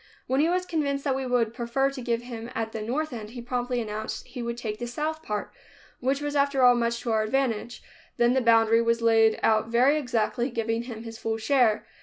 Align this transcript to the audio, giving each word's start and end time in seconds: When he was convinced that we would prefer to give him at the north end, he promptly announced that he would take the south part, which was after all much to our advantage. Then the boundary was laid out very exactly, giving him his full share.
When 0.25 0.39
he 0.39 0.49
was 0.49 0.65
convinced 0.65 1.03
that 1.03 1.15
we 1.15 1.27
would 1.27 1.53
prefer 1.53 1.91
to 1.91 2.01
give 2.01 2.23
him 2.23 2.49
at 2.55 2.71
the 2.71 2.81
north 2.81 3.13
end, 3.13 3.29
he 3.29 3.39
promptly 3.43 3.79
announced 3.79 4.23
that 4.23 4.29
he 4.29 4.41
would 4.41 4.57
take 4.57 4.79
the 4.79 4.87
south 4.87 5.21
part, 5.21 5.53
which 5.99 6.21
was 6.21 6.35
after 6.35 6.63
all 6.63 6.73
much 6.73 7.01
to 7.01 7.11
our 7.11 7.21
advantage. 7.21 7.83
Then 8.17 8.33
the 8.33 8.41
boundary 8.41 8.81
was 8.81 9.03
laid 9.03 9.39
out 9.43 9.67
very 9.67 9.99
exactly, 9.99 10.49
giving 10.49 10.85
him 10.85 11.03
his 11.03 11.19
full 11.19 11.37
share. 11.37 11.85